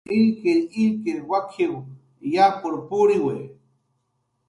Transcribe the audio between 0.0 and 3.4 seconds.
"Illkirillkir wak""iw yapur puriwi"